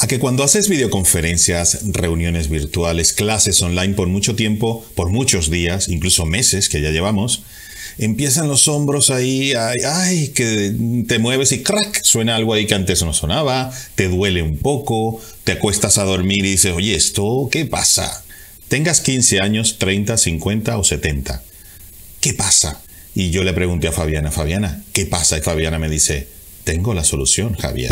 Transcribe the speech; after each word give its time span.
A 0.00 0.06
que 0.06 0.20
cuando 0.20 0.44
haces 0.44 0.68
videoconferencias, 0.68 1.80
reuniones 1.92 2.48
virtuales, 2.48 3.12
clases 3.12 3.60
online 3.62 3.94
por 3.94 4.06
mucho 4.06 4.36
tiempo, 4.36 4.86
por 4.94 5.10
muchos 5.10 5.50
días, 5.50 5.88
incluso 5.88 6.24
meses 6.24 6.68
que 6.68 6.80
ya 6.80 6.90
llevamos, 6.90 7.42
empiezan 7.98 8.46
los 8.46 8.68
hombros 8.68 9.10
ahí, 9.10 9.54
ay, 9.54 10.28
que 10.28 10.72
te 11.08 11.18
mueves 11.18 11.50
y 11.50 11.64
crack, 11.64 12.02
suena 12.04 12.36
algo 12.36 12.54
ahí 12.54 12.66
que 12.66 12.74
antes 12.74 13.02
no 13.02 13.12
sonaba, 13.12 13.72
te 13.96 14.08
duele 14.08 14.40
un 14.42 14.58
poco, 14.58 15.20
te 15.42 15.52
acuestas 15.52 15.98
a 15.98 16.04
dormir 16.04 16.44
y 16.44 16.50
dices, 16.50 16.72
oye, 16.72 16.94
¿esto 16.94 17.48
qué 17.50 17.66
pasa? 17.66 18.24
Tengas 18.68 19.00
15 19.00 19.40
años, 19.40 19.78
30, 19.78 20.16
50 20.16 20.78
o 20.78 20.84
70. 20.84 21.42
¿Qué 22.20 22.34
pasa? 22.34 22.80
Y 23.16 23.30
yo 23.30 23.42
le 23.42 23.52
pregunté 23.52 23.88
a 23.88 23.92
Fabiana, 23.92 24.30
Fabiana, 24.30 24.84
¿qué 24.92 25.06
pasa? 25.06 25.38
Y 25.38 25.40
Fabiana 25.40 25.80
me 25.80 25.88
dice, 25.88 26.28
tengo 26.62 26.94
la 26.94 27.02
solución, 27.02 27.54
Javier. 27.54 27.90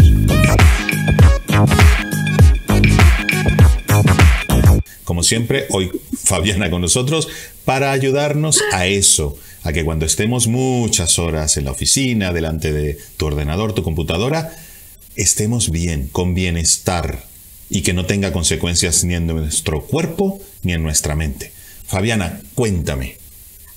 Como 5.17 5.25
siempre, 5.25 5.65
hoy 5.71 5.91
Fabiana 6.25 6.69
con 6.69 6.83
nosotros 6.83 7.29
para 7.65 7.91
ayudarnos 7.93 8.61
a 8.71 8.85
eso, 8.87 9.39
a 9.63 9.73
que 9.73 9.83
cuando 9.83 10.05
estemos 10.05 10.47
muchas 10.47 11.19
horas 11.19 11.57
en 11.57 11.65
la 11.65 11.71
oficina, 11.71 12.35
delante 12.35 12.71
de 12.71 12.99
tu 13.17 13.25
ordenador, 13.25 13.73
tu 13.73 13.83
computadora, 13.83 14.55
estemos 15.15 15.71
bien, 15.71 16.09
con 16.13 16.35
bienestar 16.35 17.25
y 17.71 17.81
que 17.81 17.95
no 17.95 18.05
tenga 18.05 18.31
consecuencias 18.31 19.05
ni 19.05 19.15
en 19.15 19.27
nuestro 19.27 19.87
cuerpo 19.87 20.39
ni 20.63 20.75
en 20.75 20.83
nuestra 20.83 21.17
mente. 21.17 21.51
Fabiana, 21.87 22.43
cuéntame. 22.55 23.17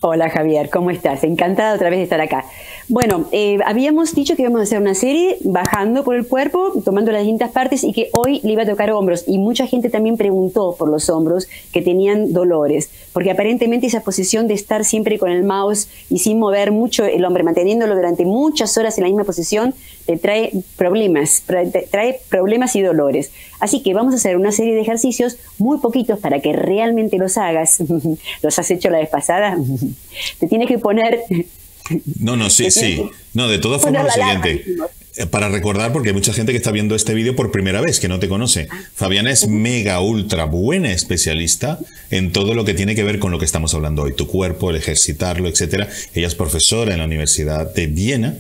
Hola 0.02 0.30
Javier, 0.30 0.70
¿cómo 0.70 0.92
estás? 0.92 1.26
Encantada 1.26 1.76
otra 1.76 1.90
vez 1.90 2.00
de 2.00 2.04
estar 2.04 2.22
acá. 2.22 2.46
Bueno, 2.88 3.26
eh, 3.34 3.58
habíamos 3.66 4.16
dicho 4.16 4.38
que 4.38 4.44
íbamos 4.44 4.62
a 4.62 4.64
hacer 4.64 4.80
una 4.80 4.96
serie 4.96 5.38
bajando 5.42 6.06
por 6.06 6.16
el 6.16 6.26
cuerpo, 6.26 6.72
tomando 6.86 7.12
las 7.12 7.24
distintas 7.24 7.52
partes 7.52 7.84
y 7.84 7.92
que 7.92 8.10
hoy 8.14 8.40
le 8.44 8.54
iba 8.54 8.64
a 8.64 8.66
tocar 8.66 8.92
hombros. 8.92 9.26
Y 9.28 9.40
mucha 9.40 9.68
gente 9.68 9.90
también 9.90 10.16
preguntó 10.16 10.74
por 10.80 10.88
los 10.90 11.10
hombros 11.10 11.50
que 11.74 11.82
tenían 11.82 12.32
dolores, 12.32 12.90
porque 13.12 13.32
aparentemente 13.32 13.88
esa 13.88 14.00
posición 14.00 14.48
de 14.48 14.54
estar 14.54 14.86
siempre 14.86 15.20
con 15.20 15.32
el 15.32 15.44
mouse 15.44 15.90
y 16.10 16.20
sin 16.20 16.40
mover 16.40 16.72
mucho 16.72 17.04
el 17.04 17.26
hombre, 17.26 17.44
manteniéndolo 17.44 17.94
durante 17.94 18.24
muchas 18.24 18.78
horas 18.78 18.98
en 18.98 19.04
la 19.04 19.10
misma 19.10 19.26
posición, 19.26 19.74
te 20.10 20.18
trae 20.18 20.52
problemas, 20.76 21.44
trae 21.46 22.20
problemas 22.30 22.76
y 22.76 22.82
dolores. 22.82 23.30
Así 23.60 23.84
que 23.84 23.94
vamos 23.94 24.16
a 24.16 24.18
hacer 24.18 24.38
una 24.38 24.52
serie 24.52 24.74
de 24.74 24.82
ejercicios 24.82 25.38
muy 25.60 25.78
poquitos 25.78 26.18
para 26.18 26.40
que 26.40 26.52
realmente 26.52 27.20
los 27.20 27.38
hagas. 27.38 27.78
¿Los 28.42 28.58
has 28.58 28.72
hecho 28.72 28.90
la 28.90 28.98
vez 28.98 29.10
pasada? 29.10 29.56
Te 30.40 30.48
tienes 30.48 30.68
que 30.68 30.80
poner... 30.80 31.20
No, 32.20 32.36
no, 32.36 32.52
sí, 32.52 32.70
sí. 32.70 33.02
No, 33.34 33.48
de 33.48 33.58
todas 33.58 33.82
formas 33.82 34.04
lo 34.04 34.12
siguiente. 34.12 34.64
Eh, 35.18 35.26
para 35.26 35.50
recordar, 35.50 35.92
porque 35.92 36.10
hay 36.10 36.14
mucha 36.14 36.34
gente 36.34 36.52
que 36.52 36.60
está 36.60 36.72
viendo 36.72 36.94
este 36.94 37.16
vídeo 37.16 37.36
por 37.36 37.52
primera 37.52 37.82
vez, 37.82 38.00
que 38.00 38.08
no 38.08 38.20
te 38.20 38.30
conoce. 38.30 38.68
Ah. 38.70 38.80
Fabiana 38.94 39.32
es 39.32 39.48
mega, 39.48 40.00
ultra 40.00 40.46
buena 40.46 40.92
especialista 40.92 41.80
en 42.12 42.32
todo 42.32 42.54
lo 42.54 42.64
que 42.64 42.76
tiene 42.76 42.94
que 42.94 43.04
ver 43.04 43.18
con 43.18 43.32
lo 43.32 43.40
que 43.40 43.46
estamos 43.46 43.74
hablando 43.74 44.04
hoy. 44.04 44.14
Tu 44.14 44.28
cuerpo, 44.28 44.70
el 44.70 44.76
ejercitarlo, 44.76 45.48
etcétera. 45.48 45.90
Ella 46.14 46.28
es 46.28 46.36
profesora 46.36 46.92
en 46.94 47.00
la 47.00 47.06
Universidad 47.06 47.74
de 47.74 47.88
Viena 47.88 48.38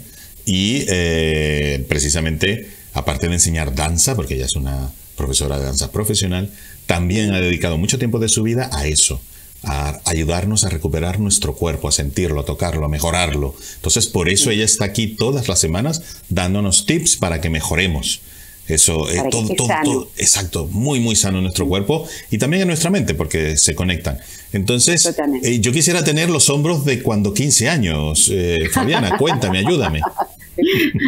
y 0.51 0.83
eh, 0.87 1.85
precisamente, 1.87 2.67
aparte 2.93 3.27
de 3.27 3.35
enseñar 3.35 3.75
danza, 3.75 4.15
porque 4.15 4.33
ella 4.33 4.47
es 4.47 4.55
una 4.55 4.89
profesora 5.15 5.59
de 5.59 5.65
danza 5.65 5.91
profesional, 5.91 6.49
también 6.87 7.31
ha 7.35 7.39
dedicado 7.39 7.77
mucho 7.77 7.99
tiempo 7.99 8.17
de 8.17 8.29
su 8.29 8.41
vida 8.41 8.67
a 8.73 8.87
eso, 8.87 9.21
a 9.61 9.99
ayudarnos 10.05 10.63
a 10.63 10.69
recuperar 10.69 11.19
nuestro 11.19 11.53
cuerpo, 11.53 11.87
a 11.87 11.91
sentirlo, 11.91 12.41
a 12.41 12.45
tocarlo, 12.45 12.83
a 12.83 12.89
mejorarlo. 12.89 13.53
Entonces, 13.75 14.07
por 14.07 14.27
eso 14.27 14.49
ella 14.49 14.65
está 14.65 14.85
aquí 14.85 15.09
todas 15.09 15.47
las 15.47 15.59
semanas 15.59 16.01
dándonos 16.29 16.87
tips 16.87 17.17
para 17.17 17.41
que 17.41 17.51
mejoremos. 17.51 18.21
Eso, 18.67 19.07
eh, 19.09 19.21
todo, 19.29 19.49
todo, 19.55 20.09
exacto, 20.17 20.67
muy, 20.67 20.99
muy 20.99 21.15
sano 21.15 21.37
en 21.37 21.43
nuestro 21.43 21.67
cuerpo 21.67 22.07
y 22.29 22.39
también 22.39 22.61
en 22.61 22.67
nuestra 22.69 22.89
mente 22.89 23.13
porque 23.13 23.55
se 23.57 23.75
conectan. 23.75 24.19
Entonces, 24.51 25.11
eh, 25.43 25.59
yo 25.59 25.71
quisiera 25.71 26.03
tener 26.03 26.29
los 26.29 26.49
hombros 26.49 26.85
de 26.85 27.03
cuando 27.03 27.33
15 27.33 27.69
años. 27.69 28.31
Eh, 28.31 28.69
Fabiana, 28.71 29.17
cuéntame, 29.17 29.59
ayúdame. 29.59 30.01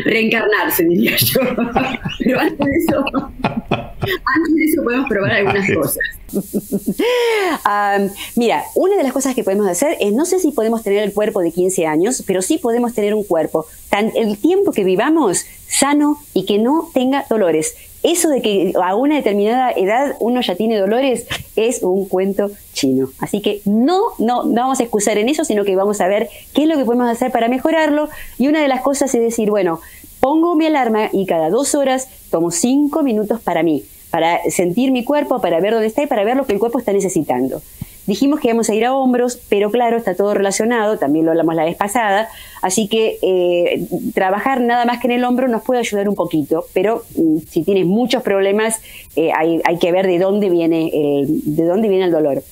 Reencarnarse, 0.06 0.84
diría 0.86 1.16
yo. 1.18 1.42
Pero 2.20 2.40
antes 2.40 2.60
de 2.60 2.76
eso, 2.78 3.06
antes 4.02 4.56
de 4.56 4.66
eso 4.66 4.84
podemos 4.84 5.10
probar 5.10 5.32
algunas 5.32 5.70
cosas. 5.72 6.00
mira, 8.36 8.64
una 8.76 8.96
de 8.96 9.04
las 9.04 9.14
cosas 9.14 9.36
que 9.36 9.44
podemos 9.44 9.68
hacer 9.68 9.98
es, 10.00 10.14
no 10.14 10.26
sé 10.26 10.40
si 10.40 10.52
podemos 10.52 10.84
tener 10.84 11.04
el 11.04 11.14
cuerpo 11.14 11.42
de 11.42 11.52
15 11.52 11.86
años, 11.86 12.24
pero 12.26 12.42
sí 12.42 12.58
podemos 12.58 12.94
tener 12.94 13.14
un 13.14 13.24
cuerpo, 13.24 13.66
tan, 13.90 14.12
el 14.16 14.38
tiempo 14.38 14.72
que 14.72 14.84
vivamos, 14.84 15.46
sano 15.68 16.18
y 16.34 16.46
que 16.46 16.58
no 16.58 16.90
tenga 16.94 17.26
dolores. 17.30 17.76
Eso 18.04 18.30
de 18.30 18.42
que 18.42 18.74
a 18.82 18.96
una 18.96 19.16
determinada 19.16 19.72
edad 19.72 20.16
uno 20.20 20.42
ya 20.42 20.56
tiene 20.56 20.80
dolores 20.80 21.28
es 21.56 21.84
un 21.84 22.08
cuento 22.08 22.50
chino. 22.74 23.10
Así 23.20 23.42
que 23.42 23.62
no, 23.66 24.02
no, 24.18 24.44
no 24.44 24.62
vamos 24.62 24.80
a 24.80 24.84
excusar 24.84 25.20
en 25.20 25.30
eso, 25.30 25.46
sino 25.46 25.64
que 25.64 25.76
vamos 25.76 26.02
a 26.02 26.08
ver 26.08 26.28
qué 26.54 26.64
es 26.64 26.68
lo 26.68 26.78
que 26.78 26.86
podemos 26.86 27.08
hacer 27.08 27.32
para 27.32 27.48
mejorarlo. 27.48 28.10
Y 28.40 28.48
una 28.48 28.62
de 28.62 28.68
las 28.68 28.82
cosas 28.82 29.14
es 29.14 29.22
decir, 29.22 29.52
bueno, 29.52 29.82
pongo 30.20 30.56
mi 30.56 30.66
alarma 30.66 31.10
y 31.14 31.28
cada 31.28 31.52
dos 31.52 31.76
horas 31.76 32.08
tomo 32.32 32.50
cinco 32.50 33.04
minutos 33.04 33.40
para 33.40 33.62
mí 33.62 33.84
para 34.12 34.40
sentir 34.50 34.92
mi 34.92 35.04
cuerpo, 35.04 35.42
para 35.42 35.60
ver 35.60 35.74
dónde 35.74 35.88
está 35.88 36.04
y 36.04 36.08
para 36.08 36.24
ver 36.24 36.38
lo 36.38 36.46
que 36.46 36.54
el 36.54 36.60
cuerpo 36.60 36.78
está 36.78 36.94
necesitando. 36.94 37.62
Dijimos 38.08 38.40
que 38.40 38.48
íbamos 38.48 38.70
a 38.70 38.76
ir 38.76 38.84
a 38.84 38.94
hombros, 38.94 39.40
pero 39.48 39.72
claro, 39.72 39.96
está 39.96 40.16
todo 40.16 40.34
relacionado, 40.34 40.98
también 40.98 41.24
lo 41.24 41.32
hablamos 41.32 41.56
la 41.56 41.66
vez 41.66 41.78
pasada, 41.78 42.30
así 42.62 42.88
que 42.88 43.20
eh, 43.22 43.86
trabajar 44.14 44.60
nada 44.60 44.86
más 44.86 45.00
que 45.00 45.08
en 45.08 45.14
el 45.14 45.24
hombro 45.24 45.48
nos 45.48 45.64
puede 45.64 45.80
ayudar 45.80 46.10
un 46.10 46.16
poquito, 46.16 46.66
pero 46.74 47.04
mm, 47.16 47.38
si 47.50 47.64
tienes 47.64 47.86
muchos 47.86 48.24
problemas, 48.24 48.82
eh, 49.16 49.32
hay, 49.34 49.78
que 49.80 49.92
ver 49.92 50.08
de 50.08 50.20
dónde 50.20 50.50
viene 50.50 50.90
el, 50.94 51.56
de 51.56 51.64
dónde 51.64 51.88
viene 51.90 52.06
el 52.06 52.12
dolor. 52.12 52.44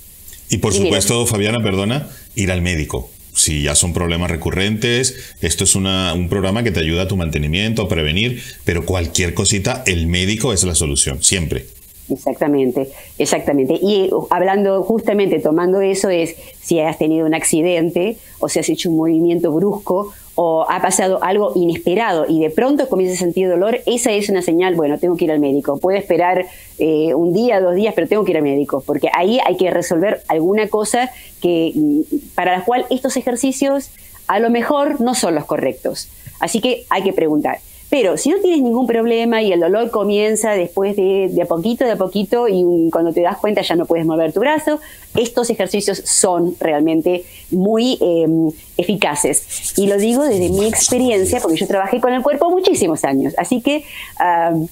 Y 0.50 0.60
por 0.60 0.74
supuesto, 0.74 1.26
Fabiana, 1.26 1.62
perdona, 1.62 2.08
ir 2.36 2.52
al 2.52 2.62
médico 2.62 3.10
si 3.40 3.64
ya 3.64 3.76
son 3.76 3.94
problemas 3.94 4.30
recurrentes, 4.30 5.34
esto 5.42 5.64
es 5.64 5.76
un 5.76 6.28
programa 6.30 6.64
que 6.64 6.72
te 6.72 6.82
ayuda 6.82 7.04
a 7.04 7.08
tu 7.08 7.16
mantenimiento, 7.16 7.84
a 7.84 7.90
prevenir, 7.90 8.42
pero 8.66 8.86
cualquier 8.86 9.34
cosita, 9.34 9.84
el 9.88 10.08
médico 10.08 10.54
es 10.54 10.64
la 10.64 10.76
solución, 10.76 11.24
siempre. 11.24 11.66
Exactamente, 12.10 12.90
exactamente. 13.18 13.76
Y 13.76 14.10
hablando 14.30 14.82
justamente, 14.84 15.40
tomando 15.40 15.82
eso, 15.82 16.10
es 16.10 16.36
si 16.62 16.80
has 16.80 16.98
tenido 16.98 17.26
un 17.26 17.34
accidente 17.34 18.18
o 18.40 18.50
si 18.50 18.60
has 18.60 18.70
hecho 18.70 18.90
un 18.90 18.98
movimiento 18.98 19.52
brusco 19.52 20.12
o 20.36 20.66
ha 20.70 20.82
pasado 20.82 21.22
algo 21.22 21.52
inesperado 21.56 22.26
y 22.28 22.40
de 22.40 22.50
pronto 22.50 22.88
comienza 22.88 23.16
a 23.16 23.18
sentir 23.18 23.50
dolor, 23.50 23.82
esa 23.86 24.12
es 24.12 24.30
una 24.30 24.42
señal, 24.42 24.74
bueno, 24.76 24.98
tengo 24.98 25.18
que 25.18 25.26
ir 25.26 25.32
al 25.32 25.40
médico. 25.40 25.78
Puedo 25.78 25.98
esperar 25.98 26.46
eh, 26.78 27.14
un 27.14 27.34
día, 27.34 27.60
dos 27.60 27.76
días, 27.76 27.94
pero 27.94 28.08
tengo 28.08 28.24
que 28.24 28.32
ir 28.32 28.38
al 28.38 28.44
médico, 28.44 28.82
porque 28.86 29.10
ahí 29.14 29.40
hay 29.46 29.58
que 29.58 29.70
resolver 29.70 30.22
alguna 30.28 30.68
cosa 30.68 31.12
que, 31.42 31.74
mm, 31.76 32.02
para 32.36 32.58
la 32.58 32.66
cual 32.66 32.86
estos 32.90 33.18
ejercicios 33.18 33.92
a 34.28 34.40
lo 34.40 34.50
mejor 34.50 35.02
no 35.02 35.14
son 35.14 35.36
los 35.36 35.46
correctos. 35.46 36.08
Así 36.40 36.62
que 36.62 36.86
hay 36.90 37.04
que 37.04 37.14
preguntar. 37.14 37.60
Pero 37.90 38.18
si 38.18 38.30
no 38.30 38.38
tienes 38.40 38.62
ningún 38.62 38.86
problema 38.86 39.42
y 39.42 39.52
el 39.52 39.60
dolor 39.60 39.90
comienza 39.90 40.52
después 40.52 40.96
de, 40.96 41.30
de 41.32 41.42
a 41.42 41.46
poquito, 41.46 41.86
de 41.86 41.92
a 41.92 41.96
poquito, 41.96 42.48
y 42.48 42.90
cuando 42.92 43.12
te 43.14 43.22
das 43.22 43.38
cuenta 43.38 43.62
ya 43.62 43.76
no 43.76 43.86
puedes 43.86 44.06
mover 44.06 44.32
tu 44.32 44.40
brazo, 44.42 44.80
estos 45.16 45.50
ejercicios 45.50 45.98
son 46.06 46.56
realmente 46.60 47.26
muy 47.50 47.98
em, 48.00 48.52
eficaces. 48.78 49.74
Y 49.78 49.88
lo 49.88 49.98
digo 49.98 50.24
desde 50.24 50.50
mi 50.50 50.66
experiencia, 50.66 51.40
porque 51.40 51.58
yo 51.58 51.68
trabajé 51.68 52.00
con 52.00 52.14
el 52.14 52.22
cuerpo 52.22 52.52
muchísimos 52.52 53.04
años. 53.04 53.34
Así 53.38 53.62
que 53.62 53.84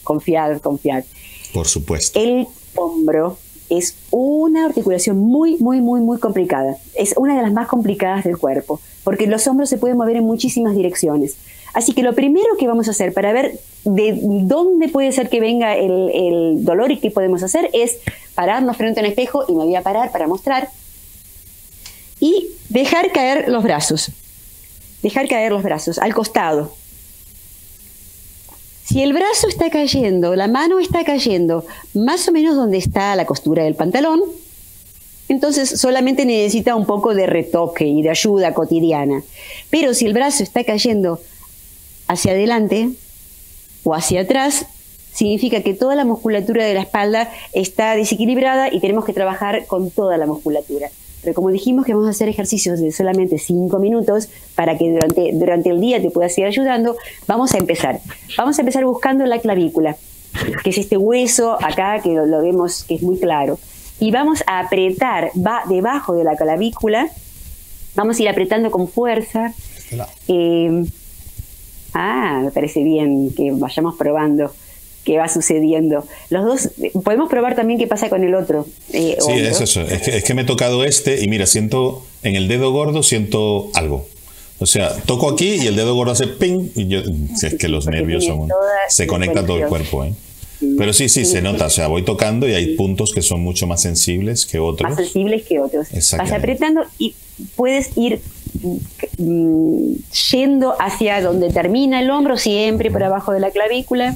confiar, 0.04 0.62
confiar. 0.62 1.04
Por 1.54 1.68
supuesto. 1.68 2.20
El 2.20 2.48
hombro 2.76 3.38
es 3.70 3.96
una 4.12 4.66
articulación 4.66 5.18
muy, 5.18 5.58
muy, 5.58 5.82
muy, 5.82 6.02
muy 6.02 6.20
complicada. 6.20 6.78
Es 6.94 7.16
una 7.18 7.36
de 7.36 7.42
las 7.42 7.52
más 7.52 7.68
complicadas 7.68 8.24
del 8.24 8.38
cuerpo, 8.38 8.80
porque 9.04 9.28
los 9.28 9.48
hombros 9.48 9.70
se 9.70 9.78
pueden 9.78 9.98
mover 9.98 10.18
en 10.18 10.24
muchísimas 10.24 10.76
direcciones. 10.76 11.36
Así 11.74 11.94
que 11.94 12.04
lo 12.04 12.14
primero 12.14 12.58
que 12.58 12.68
vamos 12.68 12.88
a 12.88 12.92
hacer 12.92 13.14
para 13.14 13.34
ver 13.34 13.60
de 13.84 14.18
dónde 14.22 14.90
puede 14.90 15.12
ser 15.12 15.30
que 15.30 15.40
venga 15.40 15.76
el, 15.76 16.64
dolor 16.64 16.92
y 16.92 17.00
qué 17.00 17.12
podemos 17.12 17.44
hacer 17.44 17.70
es 17.74 17.98
pararnos 18.36 18.78
frente 18.78 19.00
a 19.00 19.04
un 19.04 19.10
espejo 19.10 19.46
y 19.48 19.54
me 19.54 19.64
voy 19.64 19.76
a 19.76 19.82
parar 19.82 20.12
para 20.12 20.28
mostrar 20.28 20.70
y 22.20 22.50
dejar 22.70 23.12
caer 23.12 23.50
los 23.50 23.64
brazos. 23.64 24.12
Dejar 25.02 25.28
caer 25.28 25.52
los 25.52 25.64
brazos 25.64 26.00
al 26.00 26.14
costado. 26.14 26.74
Si 28.84 29.04
el 29.04 29.14
brazo 29.14 29.48
está 29.48 29.70
cayendo, 29.70 30.36
la 30.36 30.48
mano 30.48 30.80
está 30.80 31.04
cayendo 31.04 31.66
más 31.94 32.28
o 32.28 32.32
menos 32.32 32.56
donde 32.56 32.78
está 32.78 33.16
la 33.16 33.26
costura 33.26 33.64
del 33.64 33.76
pantalón, 33.76 34.22
entonces 35.30 35.80
solamente 35.80 36.26
necesita 36.26 36.76
un 36.76 36.86
poco 36.86 37.14
de 37.14 37.28
retoque 37.28 37.86
y 37.86 38.02
de 38.02 38.10
ayuda 38.10 38.54
cotidiana. 38.54 39.24
Pero 39.70 39.94
si 39.94 40.06
el 40.06 40.14
brazo 40.14 40.42
está 40.44 40.64
cayendo 40.64 41.20
hacia 42.08 42.32
adelante 42.32 42.90
o 43.84 43.94
hacia 43.94 44.22
atrás, 44.22 44.66
significa 45.14 45.62
que 45.62 45.74
toda 45.74 45.96
la 45.96 46.06
musculatura 46.06 46.64
de 46.64 46.76
la 46.76 46.82
espalda 46.82 47.32
está 47.54 47.96
desequilibrada 47.96 48.72
y 48.72 48.80
tenemos 48.80 49.04
que 49.06 49.14
trabajar 49.14 49.66
con 49.66 49.90
toda 49.90 50.18
la 50.18 50.28
musculatura. 50.28 50.90
Pero 51.22 51.34
como 51.34 51.50
dijimos 51.50 51.86
que 51.86 51.94
vamos 51.94 52.08
a 52.08 52.12
hacer 52.12 52.30
ejercicios 52.30 52.80
de 52.80 52.92
solamente 52.92 53.40
5 53.40 53.80
minutos 53.80 54.30
para 54.56 54.78
que 54.78 54.92
durante, 54.92 55.32
durante 55.34 55.70
el 55.72 55.82
día 55.82 56.02
te 56.02 56.12
puedas 56.12 56.38
ir 56.38 56.46
ayudando, 56.46 56.96
vamos 57.26 57.56
a 57.56 57.58
empezar. 57.58 58.00
Vamos 58.38 58.58
a 58.60 58.62
empezar 58.62 58.86
buscando 58.86 59.26
la 59.26 59.40
clavícula. 59.40 59.98
que 60.64 60.70
es 60.70 60.78
este 60.78 60.98
hueso 60.98 61.58
acá 61.64 62.00
que 62.02 62.14
lo, 62.14 62.42
vemos 62.42 62.84
que 62.84 62.96
es 62.96 63.02
muy 63.02 63.18
claro. 63.18 63.58
Y 64.00 64.12
vamos 64.12 64.44
a 64.46 64.60
apretar 64.60 65.32
va 65.36 65.64
debajo 65.68 66.14
de 66.14 66.24
la 66.24 66.36
clavícula, 66.36 67.10
vamos 67.96 68.20
a 68.20 68.22
ir 68.22 68.30
apretando 68.30 68.70
con 68.70 68.88
fuerza. 68.88 69.54
Eh, 70.28 70.86
ah, 71.98 72.42
me 72.44 72.52
parece 72.52 72.84
bien 72.84 73.32
que 73.36 73.52
vayamos 73.52 73.96
probando 73.98 74.52
qué 75.04 75.18
va 75.18 75.30
sucediendo. 75.30 76.06
Los 76.30 76.46
dos, 76.46 76.70
podemos 77.04 77.30
probar 77.30 77.56
también 77.56 77.80
qué 77.80 77.88
pasa 77.88 78.10
con 78.10 78.24
el 78.24 78.36
otro. 78.36 78.68
Eh, 78.92 79.18
sí, 79.20 79.32
es 79.32 79.62
eso. 79.62 79.82
Es 79.82 80.02
que, 80.02 80.18
es 80.18 80.24
que 80.24 80.34
me 80.34 80.42
he 80.42 80.46
tocado 80.46 80.84
este 80.84 81.24
y 81.24 81.30
mira, 81.30 81.46
siento 81.46 82.04
en 82.24 82.36
el 82.36 82.50
dedo 82.50 82.72
gordo, 82.72 83.04
siento 83.04 83.70
algo. 83.74 84.06
O 84.60 84.66
sea, 84.66 84.90
toco 85.06 85.30
aquí 85.30 85.56
y 85.56 85.68
el 85.68 85.76
dedo 85.76 85.96
gordo 85.96 86.12
hace 86.12 86.28
ping 86.28 86.70
y 86.76 86.88
yo, 86.88 87.00
es 87.42 87.56
que 87.56 87.68
los 87.68 87.86
nervios 87.88 88.26
son... 88.26 88.50
Se 88.90 89.08
conecta 89.08 89.46
todo 89.46 89.58
el 89.58 89.68
cuerpo, 89.68 90.04
¿eh? 90.04 90.14
Pero 90.78 90.92
sí, 90.92 91.08
sí, 91.08 91.24
se 91.24 91.42
nota. 91.42 91.68
O 91.68 91.70
sea, 91.70 91.88
voy 91.88 92.04
tocando 92.04 92.48
y 92.48 92.54
hay 92.54 92.76
puntos 92.76 93.14
que 93.14 93.22
son 93.22 93.42
mucho 93.42 93.68
más 93.68 93.82
sensibles 93.82 94.46
que 94.46 94.60
otros. 94.60 94.90
Más 94.90 94.98
sensibles 94.98 95.46
que 95.46 95.60
otros. 95.60 95.88
Vas 96.18 96.32
apretando 96.32 96.84
y 96.98 97.14
puedes 97.56 97.96
ir 97.96 98.20
yendo 100.30 100.76
hacia 100.80 101.22
donde 101.22 101.50
termina 101.50 102.02
el 102.02 102.10
hombro, 102.10 102.38
siempre 102.38 102.92
por 102.92 103.04
abajo 103.04 103.34
de 103.34 103.40
la 103.40 103.52
clavícula. 103.52 104.16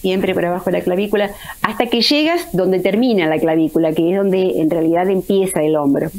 Siempre 0.00 0.34
por 0.34 0.44
abajo 0.44 0.64
de 0.66 0.78
la 0.78 0.84
clavícula, 0.84 1.30
hasta 1.62 1.86
que 1.86 2.00
llegas 2.00 2.48
donde 2.52 2.80
termina 2.80 3.28
la 3.28 3.38
clavícula, 3.38 3.92
que 3.92 4.10
es 4.10 4.16
donde 4.16 4.60
en 4.60 4.68
realidad 4.68 5.08
empieza 5.08 5.62
el 5.62 5.76
hombro. 5.76 6.10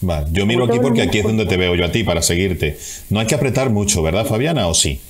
Vale, 0.00 0.26
yo 0.30 0.46
miro 0.46 0.64
aquí 0.64 0.78
porque 0.80 1.02
aquí 1.02 1.18
es 1.18 1.24
donde 1.24 1.46
te 1.46 1.56
veo 1.56 1.74
yo 1.74 1.84
a 1.84 1.90
ti 1.90 2.04
para 2.04 2.22
seguirte. 2.22 2.78
No 3.10 3.18
hay 3.18 3.26
que 3.26 3.34
apretar 3.34 3.70
mucho, 3.70 4.00
¿verdad, 4.00 4.26
Fabiana? 4.26 4.68
¿O 4.68 4.74
sí? 4.74 5.00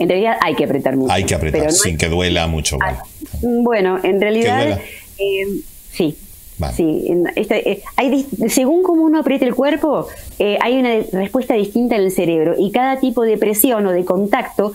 En 0.00 0.08
realidad 0.08 0.38
hay 0.40 0.54
que 0.54 0.64
apretar 0.64 0.96
mucho. 0.96 1.12
Hay 1.12 1.24
que 1.24 1.34
apretar, 1.34 1.70
sin 1.72 1.98
que 1.98 2.08
duela 2.08 2.46
mucho. 2.46 2.78
Ah, 2.82 3.02
bueno, 3.42 4.00
en 4.02 4.20
realidad 4.20 4.80
eh, 5.18 5.46
sí. 5.92 6.16
Sí, 6.74 7.06
eh, 7.36 7.82
hay, 7.96 8.26
según 8.48 8.82
cómo 8.82 9.04
uno 9.04 9.20
apriete 9.20 9.44
el 9.44 9.54
cuerpo, 9.54 10.06
eh, 10.38 10.58
hay 10.60 10.78
una 10.78 10.90
respuesta 11.12 11.54
distinta 11.54 11.96
en 11.96 12.02
el 12.02 12.10
cerebro 12.10 12.54
y 12.58 12.70
cada 12.70 12.98
tipo 12.98 13.22
de 13.22 13.38
presión 13.38 13.86
o 13.86 13.92
de 13.92 14.04
contacto 14.04 14.72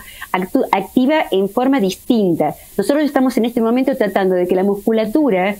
activa 0.71 1.25
en 1.31 1.49
forma 1.49 1.79
distinta. 1.79 2.55
Nosotros 2.77 3.05
estamos 3.05 3.37
en 3.37 3.45
este 3.45 3.61
momento 3.61 3.95
tratando 3.95 4.35
de 4.35 4.47
que 4.47 4.55
la 4.55 4.63
musculatura 4.63 5.55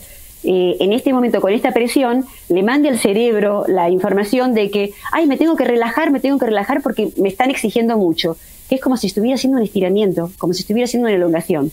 eh, 0.48 0.78
en 0.80 0.94
este 0.94 1.12
momento 1.12 1.42
con 1.42 1.54
esta 1.54 1.72
presión 1.72 2.24
le 2.50 2.62
mande 2.62 2.90
al 2.90 3.00
cerebro 3.00 3.64
la 3.68 3.90
información 3.90 4.54
de 4.54 4.70
que, 4.70 4.92
ay, 5.12 5.26
me 5.26 5.38
tengo 5.38 5.56
que 5.56 5.66
relajar, 5.66 6.12
me 6.12 6.20
tengo 6.20 6.38
que 6.38 6.46
relajar 6.46 6.84
porque 6.84 7.10
me 7.18 7.30
están 7.30 7.50
exigiendo 7.50 7.98
mucho, 7.98 8.38
que 8.70 8.76
es 8.76 8.82
como 8.82 8.96
si 8.96 9.08
estuviera 9.08 9.36
haciendo 9.36 9.58
un 9.58 9.64
estiramiento, 9.64 10.30
como 10.38 10.54
si 10.54 10.62
estuviera 10.62 10.86
haciendo 10.86 11.08
una 11.08 11.16
elongación. 11.16 11.72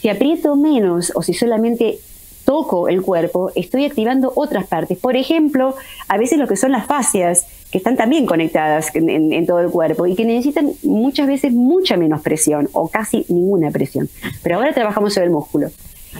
Si 0.00 0.08
aprieto 0.08 0.56
menos 0.56 1.12
o 1.14 1.22
si 1.22 1.34
solamente 1.34 1.98
toco 2.44 2.88
el 2.88 3.02
cuerpo, 3.02 3.50
estoy 3.54 3.84
activando 3.84 4.32
otras 4.34 4.66
partes. 4.66 4.98
Por 4.98 5.16
ejemplo, 5.16 5.74
a 6.08 6.18
veces 6.18 6.38
lo 6.38 6.46
que 6.46 6.56
son 6.56 6.72
las 6.72 6.86
fascias, 6.86 7.46
que 7.70 7.78
están 7.78 7.96
también 7.96 8.26
conectadas 8.26 8.94
en, 8.94 9.46
todo 9.46 9.60
el 9.60 9.70
cuerpo 9.70 10.06
y 10.06 10.16
que 10.16 10.24
necesitan 10.24 10.72
muchas 10.82 11.28
veces 11.28 11.52
mucha 11.52 11.96
menos 11.96 12.20
presión 12.20 12.68
o 12.72 12.88
casi 12.88 13.24
ninguna 13.28 13.70
presión. 13.70 14.08
Pero 14.42 14.56
ahora 14.56 14.72
trabajamos 14.72 15.14
sobre 15.14 15.26
el 15.26 15.32
músculo. 15.32 15.68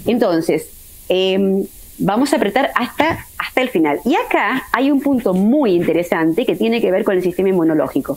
Entonces, 0.07 0.69
Em, 1.13 1.67
vamos 1.99 2.33
a 2.33 2.37
apretar 2.37 2.71
hasta, 2.77 3.27
hasta 3.37 3.61
el 3.61 3.69
final. 3.69 4.01
Y 4.05 4.15
acá 4.15 4.69
hay 4.73 4.93
un 4.93 5.01
punto 5.01 5.35
muy 5.35 5.73
interesante 5.73 6.47
que 6.47 6.55
tiene 6.55 6.81
que 6.81 6.93
ver 6.93 7.03
con 7.03 7.17
el 7.17 7.23
sistema 7.23 7.49
inmunológico. 7.49 8.17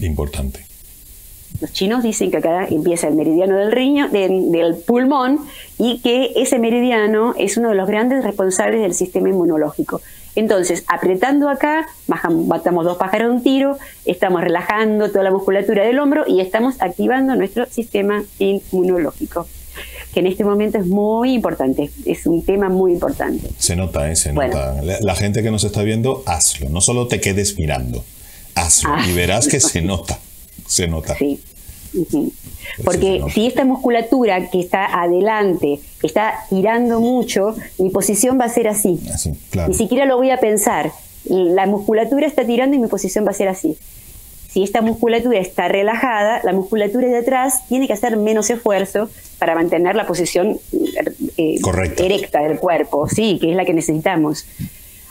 Importante. 0.00 0.67
Los 1.60 1.72
chinos 1.72 2.02
dicen 2.02 2.30
que 2.30 2.36
acá 2.36 2.66
empieza 2.68 3.08
el 3.08 3.14
meridiano 3.14 3.56
del 3.56 3.72
riño, 3.72 4.08
del 4.08 4.76
pulmón, 4.86 5.40
y 5.78 5.98
que 6.00 6.32
ese 6.36 6.58
meridiano 6.58 7.34
es 7.38 7.56
uno 7.56 7.70
de 7.70 7.74
los 7.74 7.88
grandes 7.88 8.24
responsables 8.24 8.80
del 8.80 8.94
sistema 8.94 9.28
inmunológico. 9.28 10.00
Entonces, 10.36 10.84
apretando 10.86 11.48
acá, 11.48 11.88
matamos 12.06 12.84
dos 12.84 12.96
pájaros 12.96 13.28
de 13.28 13.34
un 13.34 13.42
tiro, 13.42 13.76
estamos 14.04 14.40
relajando 14.40 15.10
toda 15.10 15.24
la 15.24 15.32
musculatura 15.32 15.84
del 15.84 15.98
hombro 15.98 16.24
y 16.28 16.40
estamos 16.40 16.76
activando 16.80 17.34
nuestro 17.34 17.66
sistema 17.66 18.22
inmunológico 18.38 19.48
que 20.12 20.20
en 20.20 20.26
este 20.26 20.44
momento 20.44 20.78
es 20.78 20.86
muy 20.86 21.34
importante, 21.34 21.90
es 22.04 22.26
un 22.26 22.44
tema 22.44 22.68
muy 22.68 22.92
importante. 22.92 23.48
Se 23.58 23.76
nota, 23.76 24.10
¿eh? 24.10 24.16
se 24.16 24.32
nota. 24.32 24.80
La, 24.82 25.14
gente 25.14 25.42
que 25.42 25.50
nos 25.50 25.64
está 25.64 25.82
viendo, 25.82 26.22
hazlo, 26.26 26.68
no 26.68 26.80
solo 26.80 27.06
te 27.08 27.20
quedes 27.20 27.56
mirando, 27.58 28.04
hazlo 28.54 28.90
y 29.06 29.12
verás 29.12 29.48
que 29.48 29.60
se 29.60 29.82
nota, 29.82 30.18
se 30.66 30.88
nota. 30.88 31.16
Sí. 31.16 31.40
Porque 32.84 33.22
si 33.32 33.46
esta 33.46 33.64
musculatura 33.64 34.50
que 34.50 34.60
está 34.60 35.00
adelante 35.02 35.80
está 36.02 36.44
girando 36.48 37.00
mucho, 37.00 37.54
mi 37.78 37.90
posición 37.90 38.38
va 38.38 38.44
a 38.44 38.48
ser 38.48 38.68
así. 38.68 39.00
así 39.12 39.32
Ni 39.66 39.74
siquiera 39.74 40.04
lo 40.04 40.16
voy 40.16 40.30
a 40.30 40.38
pensar. 40.38 40.92
La 41.24 41.66
musculatura 41.66 42.26
está 42.26 42.44
tirando 42.44 42.76
y 42.76 42.78
mi 42.78 42.88
posición 42.88 43.26
va 43.26 43.30
a 43.30 43.34
ser 43.34 43.48
así. 43.48 43.76
Si 44.48 44.62
esta 44.62 44.80
musculatura 44.80 45.38
está 45.38 45.68
relajada, 45.68 46.40
la 46.42 46.52
musculatura 46.52 47.06
de 47.06 47.18
atrás 47.18 47.66
tiene 47.68 47.86
que 47.86 47.92
hacer 47.92 48.16
menos 48.16 48.48
esfuerzo 48.48 49.10
para 49.38 49.54
mantener 49.54 49.94
la 49.94 50.06
posición 50.06 50.58
eh, 51.36 51.60
erecta 51.98 52.42
del 52.42 52.58
cuerpo, 52.58 53.08
sí, 53.08 53.38
que 53.40 53.50
es 53.50 53.56
la 53.56 53.66
que 53.66 53.74
necesitamos. 53.74 54.46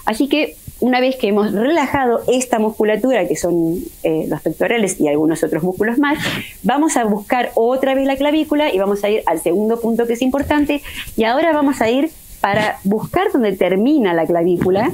Así 0.06 0.28
que 0.28 0.56
una 0.80 1.00
vez 1.00 1.16
que 1.16 1.30
hemos 1.30 1.52
relajado 1.52 2.22
esta 2.28 2.60
musculatura, 2.60 3.28
que 3.28 3.36
son 3.36 3.80
eh, 4.04 4.26
los 4.28 4.42
pectorales 4.42 5.00
y 5.00 5.08
algunos 5.08 5.44
otros 5.44 5.64
músculos 5.64 5.98
más, 5.98 6.20
vamos 6.64 6.98
a 6.98 7.04
buscar 7.04 7.52
otra 7.56 7.96
vez 7.96 8.06
la 8.06 8.16
clavícula 8.16 8.74
y 8.74 8.78
vamos 8.78 9.04
a 9.04 9.10
ir 9.10 9.24
al 9.26 9.40
segundo 9.40 9.80
punto 9.80 10.06
que 10.06 10.14
es 10.14 10.22
importante. 10.22 10.82
Y 11.16 11.24
ahora 11.24 11.52
vamos 11.54 11.82
a 11.82 11.90
ir 11.90 12.10
para 12.42 12.80
buscar 12.84 13.32
donde 13.32 13.54
termina 13.54 14.14
la 14.14 14.26
clavícula 14.26 14.92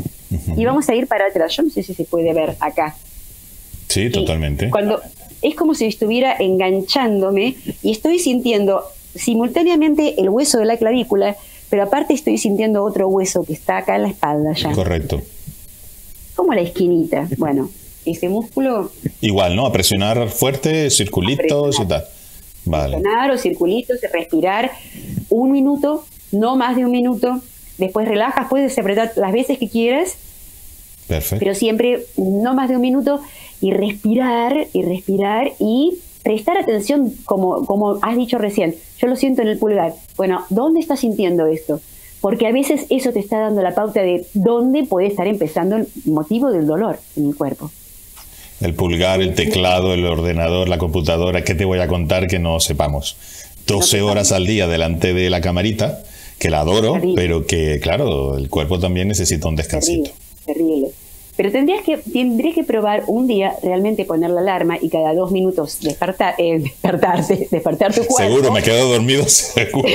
y 0.55 0.65
vamos 0.65 0.87
a 0.89 0.95
ir 0.95 1.07
para 1.07 1.27
atrás. 1.27 1.55
Yo 1.55 1.63
no 1.63 1.69
sé 1.69 1.83
si 1.83 1.93
se 1.93 2.05
puede 2.05 2.33
ver 2.33 2.55
acá. 2.59 2.95
Sí, 3.89 4.09
totalmente. 4.09 4.69
Cuando 4.69 5.01
es 5.41 5.55
como 5.55 5.75
si 5.75 5.85
estuviera 5.85 6.35
enganchándome 6.39 7.55
y 7.83 7.91
estoy 7.91 8.19
sintiendo 8.19 8.83
simultáneamente 9.13 10.19
el 10.19 10.29
hueso 10.29 10.57
de 10.57 10.65
la 10.65 10.77
clavícula, 10.77 11.35
pero 11.69 11.83
aparte 11.83 12.13
estoy 12.13 12.37
sintiendo 12.37 12.83
otro 12.83 13.07
hueso 13.07 13.43
que 13.43 13.53
está 13.53 13.77
acá 13.77 13.97
en 13.97 14.03
la 14.03 14.09
espalda 14.09 14.53
ya. 14.53 14.71
Correcto. 14.71 15.21
Como 16.43 16.55
la 16.55 16.61
esquinita. 16.61 17.25
Bueno, 17.37 17.69
ese 18.05 18.27
músculo. 18.27 18.91
Igual, 19.21 19.55
¿no? 19.55 19.65
A 19.65 19.71
presionar 19.71 20.27
fuerte, 20.27 20.89
circulitos 20.89 21.79
y 21.79 21.85
tal. 21.85 22.03
Vale. 22.65 22.97
Presionar 22.97 23.31
o 23.31 23.37
circulitos, 23.37 23.99
respirar 24.11 24.69
un 25.29 25.53
minuto, 25.53 26.03
no 26.33 26.57
más 26.57 26.75
de 26.75 26.83
un 26.83 26.91
minuto. 26.91 27.39
Después 27.77 28.09
relajas, 28.09 28.47
puedes 28.49 28.77
apretar 28.77 29.13
las 29.15 29.31
veces 29.31 29.57
que 29.57 29.69
quieras. 29.69 30.17
Perfecto. 31.07 31.39
Pero 31.39 31.55
siempre 31.55 32.07
no 32.17 32.53
más 32.53 32.67
de 32.67 32.75
un 32.75 32.81
minuto 32.81 33.21
y 33.61 33.71
respirar 33.71 34.67
y 34.73 34.81
respirar 34.81 35.53
y 35.59 35.97
prestar 36.23 36.57
atención, 36.57 37.13
como, 37.23 37.65
como 37.65 37.99
has 38.01 38.17
dicho 38.17 38.37
recién, 38.37 38.75
yo 38.97 39.07
lo 39.07 39.15
siento 39.15 39.43
en 39.43 39.47
el 39.47 39.57
pulgar. 39.57 39.93
Bueno, 40.17 40.43
¿dónde 40.49 40.81
estás 40.81 40.99
sintiendo 40.99 41.47
esto? 41.47 41.79
Porque 42.23 42.47
a 42.47 42.53
veces 42.53 42.85
eso 42.89 43.11
te 43.11 43.19
está 43.19 43.37
dando 43.37 43.61
la 43.61 43.75
pauta 43.75 44.01
de 44.01 44.25
dónde 44.33 44.85
puede 44.85 45.07
estar 45.07 45.27
empezando 45.27 45.75
el 45.75 45.89
motivo 46.05 46.51
del 46.51 46.65
dolor 46.65 46.97
en 47.17 47.27
el 47.27 47.35
cuerpo. 47.35 47.69
El 48.61 48.75
pulgar, 48.75 49.21
el 49.21 49.35
teclado, 49.35 49.93
el 49.93 50.05
ordenador, 50.05 50.69
la 50.69 50.77
computadora, 50.77 51.43
¿qué 51.43 51.53
te 51.53 51.65
voy 51.65 51.79
a 51.79 51.87
contar 51.89 52.27
que 52.27 52.39
no 52.39 52.61
sepamos? 52.61 53.17
12 53.67 54.03
horas 54.03 54.31
al 54.31 54.47
día 54.47 54.69
delante 54.69 55.13
de 55.13 55.29
la 55.29 55.41
camarita, 55.41 56.01
que 56.39 56.49
la 56.49 56.61
adoro, 56.61 56.97
pero 57.13 57.45
que, 57.45 57.81
claro, 57.81 58.37
el 58.37 58.47
cuerpo 58.47 58.79
también 58.79 59.09
necesita 59.09 59.49
un 59.49 59.57
descansito. 59.57 60.11
terrible. 60.45 60.91
Pero 61.35 61.51
tendrías 61.51 61.83
que, 61.83 61.97
tendrías 61.97 62.55
que 62.55 62.63
probar 62.63 63.03
un 63.07 63.27
día 63.27 63.53
realmente 63.61 64.05
poner 64.05 64.29
la 64.29 64.39
alarma 64.39 64.77
y 64.81 64.87
cada 64.87 65.13
dos 65.13 65.33
minutos 65.33 65.79
despertar, 65.81 66.35
eh, 66.37 66.59
despertarte, 66.59 67.49
despertar 67.51 67.93
tu 67.93 68.05
cuerpo. 68.05 68.33
Seguro, 68.33 68.53
me 68.53 68.63
quedo 68.63 68.93
dormido, 68.93 69.25
seguro. 69.27 69.89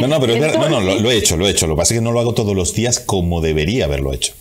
No, 0.00 0.08
no, 0.08 0.20
pero 0.20 0.36
no, 0.58 0.68
no, 0.68 0.80
lo, 0.80 1.10
he 1.10 1.16
hecho, 1.16 1.36
lo 1.36 1.46
he 1.46 1.50
hecho. 1.50 1.66
Lo 1.66 1.74
que 1.74 1.78
pasa 1.78 1.94
es 1.94 2.00
que 2.00 2.04
no 2.04 2.12
lo 2.12 2.20
hago 2.20 2.34
todos 2.34 2.54
los 2.54 2.74
días 2.74 3.00
como 3.00 3.40
debería 3.40 3.84
haberlo 3.84 4.12
hecho. 4.12 4.32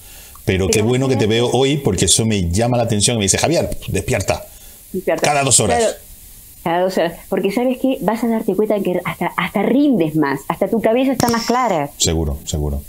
Pero, 0.46 0.68
qué 0.70 0.82
bueno 0.82 1.10
que 1.10 1.18
te 1.18 1.28
veo 1.28 1.50
hoy 1.52 1.78
porque 1.78 2.06
eso 2.06 2.26
me 2.26 2.50
llama 2.50 2.78
la 2.78 2.84
atención 2.84 3.16
y 3.16 3.18
me 3.20 3.26
dice, 3.26 3.38
Javier, 3.38 3.70
despierta. 3.90 4.46
Cada 5.22 5.44
dos 5.44 5.60
horas. 5.60 5.98
cada 6.64 6.82
dos 6.82 6.98
horas. 6.98 7.14
Porque 7.28 7.52
sabes 7.52 7.78
que 7.80 7.98
vas 8.02 8.24
a 8.24 8.28
darte 8.28 8.56
cuenta 8.56 8.80
que 8.80 9.02
hasta, 9.04 9.28
hasta 9.36 9.64
rindes 9.64 10.16
más, 10.16 10.40
hasta 10.48 10.70
tu 10.70 10.82
cabeza 10.82 11.12
está 11.12 11.28
más 11.28 11.46
clara. 11.46 11.90
Seguro, 11.98 12.38
seguro. 12.46 12.82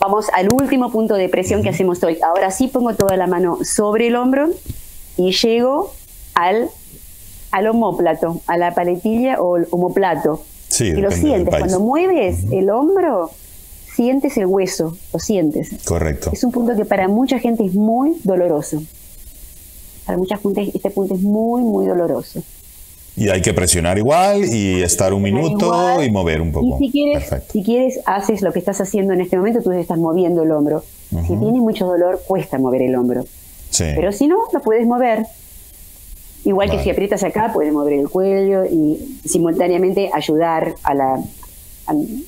Vamos 0.00 0.26
al 0.32 0.52
último 0.52 0.90
punto 0.90 1.14
de 1.14 1.28
presión 1.28 1.62
que 1.62 1.68
hacemos 1.68 2.02
hoy. 2.02 2.18
Ahora 2.20 2.50
sí 2.50 2.66
pongo 2.66 2.94
toda 2.94 3.16
la 3.16 3.26
mano 3.26 3.58
sobre 3.64 4.08
el 4.08 4.16
hombro 4.16 4.50
y 5.16 5.32
llego 5.32 5.94
al, 6.34 6.68
al 7.52 7.66
homóplato, 7.68 8.40
a 8.46 8.58
la 8.58 8.74
paletilla 8.74 9.40
o 9.40 9.56
el 9.56 9.66
homoplato. 9.70 10.42
Sí, 10.74 10.86
y 10.86 10.96
lo 10.96 11.12
sientes. 11.12 11.54
Cuando 11.56 11.78
mueves 11.78 12.46
el 12.50 12.68
hombro, 12.68 13.30
sientes 13.94 14.36
el 14.38 14.46
hueso, 14.46 14.96
lo 15.12 15.20
sientes. 15.20 15.70
Correcto. 15.84 16.30
Es 16.32 16.42
un 16.42 16.50
punto 16.50 16.74
que 16.74 16.84
para 16.84 17.06
mucha 17.06 17.38
gente 17.38 17.64
es 17.64 17.74
muy 17.74 18.16
doloroso. 18.24 18.82
Para 20.04 20.18
mucha 20.18 20.36
gente 20.36 20.72
este 20.74 20.90
punto 20.90 21.14
es 21.14 21.20
muy, 21.20 21.62
muy 21.62 21.86
doloroso. 21.86 22.42
Y 23.16 23.28
hay 23.28 23.40
que 23.40 23.54
presionar 23.54 23.98
igual 23.98 24.52
y 24.52 24.82
estar 24.82 25.14
un 25.14 25.22
minuto 25.22 26.02
y 26.02 26.10
mover 26.10 26.40
un 26.40 26.50
poco. 26.50 26.76
Y 26.80 26.86
si 26.86 26.90
quieres, 26.90 27.30
si 27.52 27.62
quieres, 27.62 28.00
haces 28.04 28.42
lo 28.42 28.52
que 28.52 28.58
estás 28.58 28.80
haciendo 28.80 29.12
en 29.12 29.20
este 29.20 29.36
momento, 29.36 29.62
tú 29.62 29.70
estás 29.70 29.98
moviendo 29.98 30.42
el 30.42 30.50
hombro. 30.50 30.82
Si 31.10 31.36
tienes 31.36 31.62
mucho 31.62 31.86
dolor, 31.86 32.20
cuesta 32.26 32.58
mover 32.58 32.82
el 32.82 32.96
hombro. 32.96 33.24
Pero 33.78 34.10
si 34.10 34.26
no, 34.26 34.38
lo 34.52 34.60
puedes 34.60 34.88
mover. 34.88 35.24
Igual 36.44 36.70
que 36.70 36.82
si 36.82 36.90
aprietas 36.90 37.22
acá, 37.22 37.50
puedes 37.52 37.72
mover 37.72 37.94
el 37.94 38.08
cuello 38.08 38.64
y 38.66 39.18
simultáneamente 39.24 40.10
ayudar 40.12 40.74
a 40.82 40.94
la, 40.94 41.24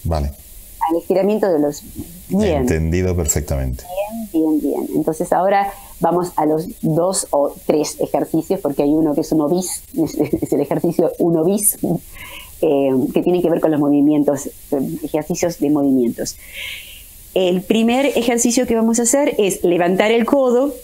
vale. 0.05 0.31
al 0.81 0.97
estiramiento 0.97 1.53
de 1.53 1.59
los... 1.59 1.83
Bien. 2.29 2.63
Entendido 2.63 3.15
perfectamente. 3.15 3.85
Bien, 3.85 4.31
bien, 4.33 4.61
bien. 4.61 4.89
Entonces 4.97 5.33
ahora 5.33 5.71
vamos 6.01 6.33
a 6.37 6.47
los 6.47 6.67
dos 6.81 7.27
o 7.31 7.55
tres 7.67 8.01
ejercicios, 8.01 8.61
porque 8.61 8.83
hay 8.83 8.91
uno 8.91 9.15
que 9.15 9.21
es 9.21 9.33
uno 9.33 9.49
bis, 9.49 9.83
es 9.95 10.53
el 10.53 10.61
ejercicio 10.61 11.13
uno 11.19 11.45
bis, 11.45 11.79
eh, 12.63 12.91
que 13.13 13.23
tiene 13.23 13.43
que 13.43 13.51
ver 13.51 13.61
con 13.61 13.71
los 13.71 13.81
movimientos, 13.81 14.49
ejercicios 15.03 15.59
de 15.59 15.71
movimientos. 15.71 16.37
El 17.35 17.61
primer 17.61 18.07
ejercicio 18.07 18.67
que 18.67 18.75
vamos 18.75 18.99
a 18.99 19.03
hacer 19.03 19.35
es 19.37 19.63
levantar 19.63 20.11
el 20.11 20.25
codo. 20.25 20.75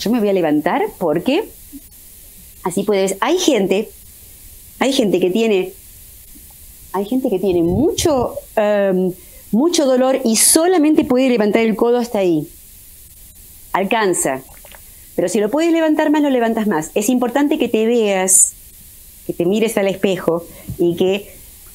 Yo 0.00 0.10
me 0.10 0.20
voy 0.20 0.30
a 0.30 0.32
levantar 0.32 0.82
porque 0.96 1.44
así 2.68 2.84
puedes. 2.84 3.16
Hay 3.20 3.38
gente, 3.38 3.90
hay 4.78 4.92
gente 4.92 5.20
que 5.20 5.30
tiene, 5.30 5.72
hay 6.92 7.04
gente 7.04 7.30
que 7.30 7.38
tiene 7.38 7.62
mucho, 7.62 8.34
em, 8.56 9.12
mucho 9.50 9.86
dolor 9.86 10.20
y 10.24 10.36
solamente 10.36 11.04
puede 11.04 11.28
levantar 11.28 11.62
el 11.62 11.76
codo 11.76 11.98
hasta 11.98 12.18
ahí 12.18 12.48
alcanza. 13.72 14.40
Pero 15.16 15.28
si 15.28 15.40
lo 15.40 15.50
puedes 15.50 15.72
levantar 15.72 16.10
más, 16.10 16.22
lo 16.22 16.30
levantas 16.30 16.66
más. 16.66 16.90
Es 16.94 17.08
importante 17.08 17.58
que 17.58 17.68
te 17.68 17.86
veas, 17.86 18.54
que 19.26 19.32
te 19.32 19.44
mires 19.44 19.76
al 19.76 19.88
espejo 19.88 20.44
y 20.78 20.96
que 20.96 21.30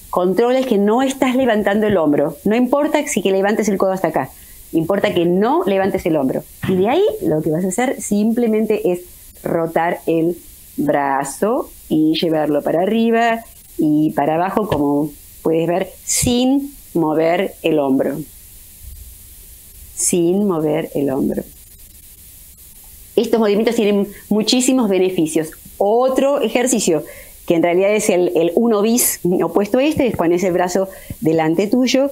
controles 0.10 0.66
que 0.66 0.78
no 0.78 1.02
estás 1.02 1.36
levantando 1.36 1.88
el 1.88 1.98
hombro. 1.98 2.38
No 2.46 2.56
importa 2.56 3.06
si 3.08 3.22
que 3.22 3.32
levantes 3.32 3.68
el 3.68 3.78
codo 3.78 3.92
hasta 3.92 4.10
acá. 4.10 4.30
Importa 4.72 5.14
que 5.14 5.26
no 5.26 5.64
levantes 5.66 6.06
el 6.06 6.16
hombro. 6.16 6.44
Y 6.68 6.76
de 6.76 6.90
ahí 6.90 7.04
lo 7.22 7.42
que 7.42 7.52
vas 7.52 7.66
a 7.66 7.68
hacer 7.68 8.02
simplemente 8.02 8.92
es 8.92 9.02
rotar 9.44 10.00
el 10.08 10.38
brazo 10.78 11.70
y 11.90 12.14
llevarlo 12.20 12.62
para 12.62 12.82
arriba 12.82 13.44
y 13.78 14.12
para 14.12 14.36
abajo, 14.36 14.68
como 14.68 15.12
puedes 15.42 15.68
ver, 15.68 15.90
sin 16.04 16.74
mover 16.94 17.56
el 17.62 17.80
hombro. 17.80 18.20
Sin 19.96 20.46
mover 20.48 20.90
el 20.96 21.10
hombro. 21.10 21.44
Estos 23.16 23.40
movimientos 23.40 23.76
tienen 23.76 24.08
muchísimos 24.30 24.90
beneficios. 24.90 25.52
Otro 25.78 26.42
ejercicio 26.42 27.04
que 27.46 27.56
en 27.56 27.64
realidad 27.64 27.94
es 27.94 28.10
el, 28.10 28.32
el 28.36 28.52
uno 28.56 28.82
bis 28.82 29.20
opuesto 29.44 29.80
a 29.80 29.84
este, 29.84 30.08
es 30.08 30.16
pones 30.16 30.44
el 30.44 30.54
brazo 30.54 30.88
delante 31.20 31.68
tuyo, 31.68 32.10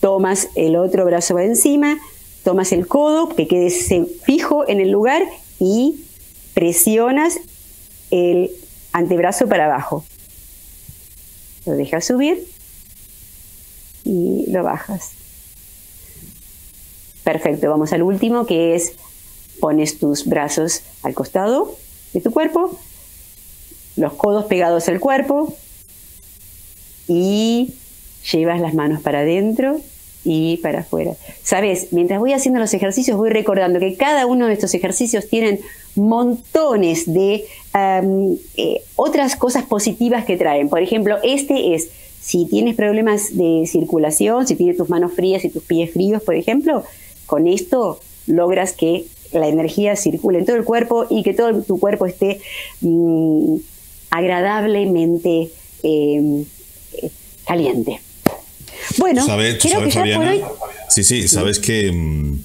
tomas 0.00 0.48
el 0.54 0.76
otro 0.76 1.04
brazo 1.04 1.38
encima, 1.38 1.98
tomas 2.44 2.72
el 2.72 2.86
codo, 2.86 3.28
que 3.28 3.46
quede 3.46 3.70
fijo 3.70 4.68
en 4.68 4.80
el 4.80 4.90
lugar 4.90 5.22
y 5.60 5.96
presionas 6.54 7.40
el 8.14 8.50
antebrazo 8.92 9.48
para 9.48 9.64
abajo. 9.66 10.04
Lo 11.66 11.72
dejas 11.72 12.04
subir 12.04 12.46
y 14.04 14.44
lo 14.50 14.62
bajas. 14.62 15.10
Perfecto, 17.24 17.68
vamos 17.70 17.92
al 17.92 18.02
último 18.02 18.46
que 18.46 18.76
es 18.76 18.92
Pones 19.60 19.98
tus 19.98 20.26
brazos 20.26 20.82
al 21.02 21.14
costado 21.14 21.76
de 22.12 22.20
tu 22.20 22.32
cuerpo, 22.32 22.78
los 23.96 24.12
codos 24.14 24.46
pegados 24.46 24.88
al 24.88 25.00
cuerpo 25.00 25.56
y 27.06 27.74
llevas 28.30 28.60
las 28.60 28.74
manos 28.74 29.00
para 29.00 29.20
adentro 29.20 29.80
y 30.24 30.56
para 30.58 30.80
afuera. 30.80 31.12
Sabes, 31.42 31.88
mientras 31.92 32.18
voy 32.18 32.32
haciendo 32.32 32.58
los 32.60 32.72
ejercicios 32.74 33.16
voy 33.16 33.30
recordando 33.30 33.78
que 33.78 33.96
cada 33.96 34.26
uno 34.26 34.46
de 34.46 34.54
estos 34.54 34.74
ejercicios 34.74 35.28
tienen 35.28 35.60
montones 35.94 37.12
de 37.12 37.44
eh, 37.74 38.82
otras 38.96 39.36
cosas 39.36 39.64
positivas 39.64 40.24
que 40.24 40.36
traen. 40.36 40.68
Por 40.68 40.82
ejemplo, 40.82 41.18
este 41.22 41.74
es, 41.74 41.90
si 42.20 42.46
tienes 42.46 42.74
problemas 42.74 43.36
de 43.36 43.66
circulación, 43.66 44.46
si 44.46 44.56
tienes 44.56 44.76
tus 44.76 44.88
manos 44.88 45.12
frías 45.12 45.44
y 45.44 45.50
tus 45.50 45.62
pies 45.62 45.92
fríos, 45.92 46.22
por 46.22 46.34
ejemplo, 46.34 46.84
con 47.26 47.46
esto 47.46 48.00
logras 48.26 48.72
que 48.72 49.04
la 49.32 49.48
energía 49.48 49.96
circule 49.96 50.38
en 50.38 50.46
todo 50.46 50.56
el 50.56 50.64
cuerpo 50.64 51.06
y 51.10 51.22
que 51.22 51.34
todo 51.34 51.62
tu 51.62 51.78
cuerpo 51.78 52.06
esté 52.06 52.40
mm, 52.80 53.56
agradablemente 54.10 55.50
em, 55.82 56.44
caliente. 57.44 58.00
Bueno, 58.98 59.26
¿sabes, 59.26 59.58
creo 59.60 59.82
que 59.82 60.42
Sí, 60.90 61.04
sí, 61.04 61.28
sabes 61.28 61.58
que 61.58 61.90
mm, 61.90 62.38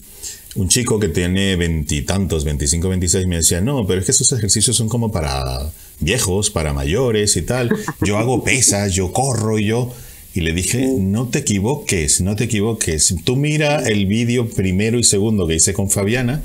un 0.56 0.68
chico 0.70 1.00
que 1.00 1.10
tiene 1.10 1.56
veintitantos, 1.56 2.44
25, 2.44 2.90
26, 2.90 3.28
me 3.28 3.38
decía, 3.38 3.62
no, 3.62 3.86
pero 3.86 4.00
es 4.00 4.06
que 4.06 4.12
esos 4.12 4.32
ejercicios 4.32 4.76
son 4.76 4.90
como 4.90 5.12
para 5.12 5.72
viejos, 6.00 6.50
para 6.50 6.74
mayores 6.74 7.36
y 7.38 7.44
tal. 7.44 7.70
Yo 8.06 8.18
hago 8.18 8.44
pesas, 8.44 8.94
yo 8.94 9.12
corro 9.12 9.60
y 9.60 9.66
yo... 9.66 9.94
Y 10.32 10.42
le 10.42 10.54
dije, 10.54 10.88
no 11.00 11.28
te 11.28 11.40
equivoques, 11.40 12.22
no 12.22 12.36
te 12.36 12.44
equivoques. 12.44 13.16
Tú 13.24 13.36
mira 13.36 13.80
el 13.90 14.06
vídeo 14.06 14.48
primero 14.48 15.00
y 15.00 15.04
segundo 15.04 15.48
que 15.48 15.56
hice 15.56 15.74
con 15.74 15.90
Fabiana 15.90 16.44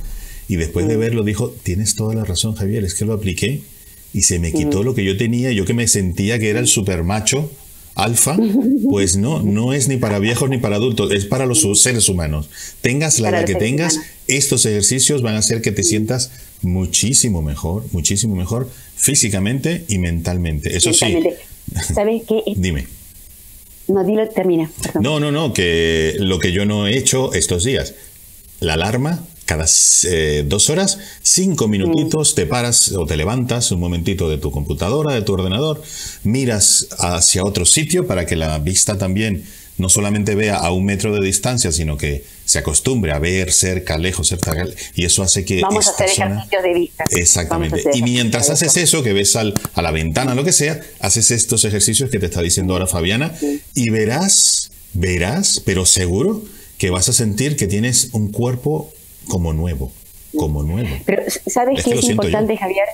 y 0.48 0.56
después 0.56 0.88
de 0.88 0.96
verlo 0.96 1.22
dijo, 1.22 1.54
tienes 1.62 1.94
toda 1.94 2.14
la 2.14 2.24
razón 2.24 2.54
Javier, 2.54 2.84
es 2.84 2.94
que 2.94 3.04
lo 3.04 3.12
apliqué 3.12 3.62
y 4.12 4.22
se 4.22 4.38
me 4.38 4.52
quitó 4.52 4.82
lo 4.82 4.94
que 4.94 5.04
yo 5.04 5.16
tenía, 5.16 5.52
yo 5.52 5.64
que 5.64 5.74
me 5.74 5.86
sentía 5.86 6.38
que 6.38 6.48
era 6.48 6.60
el 6.60 6.66
super 6.66 7.04
macho 7.04 7.50
alfa, 7.94 8.36
pues 8.88 9.16
no, 9.16 9.42
no 9.42 9.72
es 9.72 9.88
ni 9.88 9.96
para 9.96 10.18
viejos 10.18 10.50
ni 10.50 10.58
para 10.58 10.76
adultos, 10.76 11.12
es 11.12 11.26
para 11.26 11.46
los 11.46 11.66
seres 11.80 12.08
humanos. 12.08 12.48
Tengas 12.80 13.20
la 13.20 13.30
edad 13.30 13.44
que 13.44 13.54
tengas, 13.54 14.00
estos 14.26 14.66
ejercicios 14.66 15.22
van 15.22 15.36
a 15.36 15.38
hacer 15.38 15.62
que 15.62 15.72
te 15.72 15.82
sientas 15.82 16.32
muchísimo 16.62 17.42
mejor, 17.42 17.84
muchísimo 17.92 18.34
mejor 18.34 18.68
físicamente 18.96 19.84
y 19.88 19.98
mentalmente. 19.98 20.76
Eso 20.76 20.92
sí. 20.92 21.16
¿Sabes 21.94 22.22
qué? 22.26 22.42
Dime. 22.56 22.86
No, 23.86 24.02
dilo, 24.02 24.26
termina. 24.28 24.70
No, 25.00 25.20
no, 25.20 25.30
no, 25.30 25.52
que 25.52 26.16
lo 26.18 26.38
que 26.38 26.52
yo 26.52 26.64
no 26.64 26.86
he 26.86 26.96
hecho 26.96 27.34
estos 27.34 27.64
días, 27.64 27.94
la 28.60 28.74
alarma 28.74 29.24
cada 29.44 29.66
eh, 30.04 30.44
dos 30.46 30.70
horas, 30.70 30.98
cinco 31.22 31.68
minutitos, 31.68 32.34
te 32.34 32.46
paras 32.46 32.92
o 32.92 33.06
te 33.06 33.16
levantas 33.16 33.70
un 33.72 33.80
momentito 33.80 34.28
de 34.28 34.38
tu 34.38 34.50
computadora, 34.50 35.14
de 35.14 35.22
tu 35.22 35.34
ordenador, 35.34 35.82
miras 36.22 36.88
hacia 36.98 37.44
otro 37.44 37.66
sitio 37.66 38.06
para 38.06 38.26
que 38.26 38.36
la 38.36 38.58
vista 38.58 38.96
también 38.98 39.44
no 39.76 39.88
solamente 39.88 40.34
vea 40.34 40.56
a 40.56 40.70
un 40.70 40.84
metro 40.84 41.12
de 41.12 41.24
distancia, 41.24 41.72
sino 41.72 41.96
que 41.96 42.24
se 42.44 42.58
acostumbre 42.58 43.12
a 43.12 43.18
ver 43.18 43.50
cerca, 43.50 43.98
lejos, 43.98 44.28
cerca, 44.28 44.54
y 44.94 45.04
eso 45.04 45.22
hace 45.22 45.44
que... 45.44 45.60
Vamos 45.60 45.88
a 45.88 45.90
hacer 45.90 46.10
ejercicios 46.10 46.62
de 46.62 46.74
vista. 46.74 47.04
Exactamente. 47.10 47.82
Y 47.92 48.02
mientras 48.02 48.50
haces 48.50 48.76
eso, 48.76 49.02
que 49.02 49.12
ves 49.12 49.34
al, 49.34 49.54
a 49.74 49.82
la 49.82 49.90
ventana, 49.90 50.34
lo 50.34 50.44
que 50.44 50.52
sea, 50.52 50.80
haces 51.00 51.30
estos 51.32 51.64
ejercicios 51.64 52.10
que 52.10 52.18
te 52.18 52.26
está 52.26 52.40
diciendo 52.40 52.74
ahora 52.74 52.86
Fabiana, 52.86 53.34
y 53.74 53.90
verás, 53.90 54.70
verás, 54.92 55.60
pero 55.64 55.86
seguro 55.86 56.44
que 56.78 56.90
vas 56.90 57.08
a 57.08 57.12
sentir 57.12 57.56
que 57.56 57.66
tienes 57.66 58.10
un 58.12 58.30
cuerpo 58.30 58.92
como 59.28 59.52
nuevo, 59.52 59.90
como 60.36 60.62
nuevo. 60.62 60.88
Pero 61.04 61.22
¿sabes 61.46 61.84
qué 61.84 61.94
es 61.94 62.08
importante, 62.08 62.56
Javier? 62.56 62.86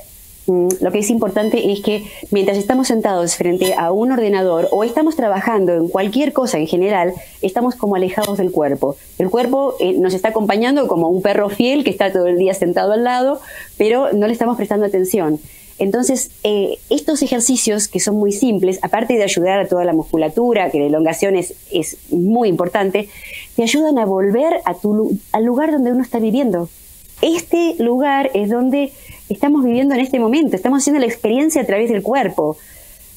Mm, 0.46 0.68
lo 0.80 0.90
que 0.90 0.99
es 0.99 1.10
importante 1.10 1.70
es 1.70 1.80
que 1.80 2.04
mientras 2.30 2.58
estamos 2.58 2.88
sentados 2.88 3.37
frente 3.37 3.75
a 3.75 3.92
un 3.92 4.10
ordenador 4.10 4.68
o 4.72 4.84
estamos 4.84 5.14
trabajando 5.14 5.75
en 5.75 5.88
cualquier 5.88 6.32
cosa 6.32 6.58
en 6.58 6.66
general, 6.66 7.12
estamos 7.42 7.76
como 7.76 7.94
alejados 7.94 8.38
del 8.38 8.50
cuerpo. 8.50 8.96
El 9.18 9.30
cuerpo 9.30 9.75
eh, 9.80 9.92
nos 9.92 10.14
está 10.14 10.28
acompañando 10.28 10.88
como 10.88 11.08
un 11.08 11.22
perro 11.22 11.50
fiel 11.50 11.84
que 11.84 11.90
está 11.90 12.12
todo 12.12 12.26
el 12.26 12.38
día 12.38 12.54
sentado 12.54 12.92
al 12.92 13.04
lado, 13.04 13.40
pero 13.76 14.12
no 14.12 14.26
le 14.26 14.32
estamos 14.32 14.56
prestando 14.56 14.87
atención. 14.87 15.38
Entonces, 15.78 16.30
eh, 16.44 16.76
estos 16.90 17.22
ejercicios 17.22 17.88
que 17.88 18.00
son 18.00 18.16
muy 18.16 18.32
simples, 18.32 18.78
aparte 18.82 19.14
de 19.14 19.22
ayudar 19.22 19.60
a 19.60 19.66
toda 19.66 19.87
la 19.87 19.94
musculatura, 19.94 20.70
que 20.70 20.78
la 20.78 20.87
elongación 20.87 21.37
es, 21.37 21.54
es 21.72 21.96
muy 22.10 22.50
importante, 22.50 23.08
te 23.61 23.64
ayudan 23.64 23.99
a 23.99 24.07
volver 24.07 24.62
a 24.64 24.73
tu, 24.73 25.19
al 25.33 25.45
lugar 25.45 25.71
donde 25.71 25.93
uno 25.93 26.02
está 26.02 26.19
viviendo. 26.19 26.71
Este 27.21 27.75
lugar 27.79 28.31
es 28.33 28.49
donde 28.49 28.90
estamos 29.29 29.67
viviendo 29.67 29.95
en 29.95 30.00
este 30.00 30.19
momento, 30.19 30.57
estamos 30.57 30.83
haciendo 30.83 30.99
la 30.99 31.05
experiencia 31.05 31.61
a 31.61 31.67
través 31.67 31.90
del 31.90 32.02
cuerpo. 32.02 32.57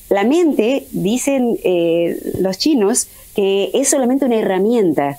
La 0.10 0.26
mente, 0.26 0.86
dicen 0.92 1.58
eh, 1.64 2.20
los 2.42 2.58
chinos, 2.58 3.08
que 3.34 3.72
es 3.74 3.88
solamente 3.88 4.26
una 4.26 4.36
herramienta 4.36 5.18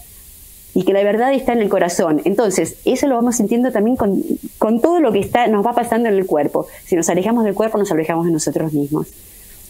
y 0.74 0.84
que 0.84 0.92
la 0.92 1.02
verdad 1.02 1.32
está 1.32 1.54
en 1.54 1.62
el 1.62 1.70
corazón. 1.70 2.20
Entonces, 2.26 2.76
eso 2.84 3.06
lo 3.06 3.14
vamos 3.14 3.36
sintiendo 3.36 3.72
también 3.72 3.96
con, 3.96 4.22
con, 4.58 4.82
todo 4.82 5.00
lo 5.00 5.10
que 5.10 5.20
está, 5.20 5.46
nos 5.46 5.64
va 5.64 5.72
pasando 5.74 6.10
en 6.10 6.16
el 6.16 6.26
cuerpo. 6.26 6.66
Si 6.84 6.96
nos 6.96 7.08
alejamos 7.08 7.44
del 7.44 7.54
cuerpo, 7.54 7.78
nos 7.78 7.90
alejamos 7.90 8.26
de 8.26 8.32
nosotros 8.32 8.74
mismos. 8.74 9.06